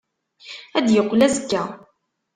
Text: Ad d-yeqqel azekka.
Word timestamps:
Ad 0.77 0.83
d-yeqqel 0.85 1.21
azekka. 1.27 1.63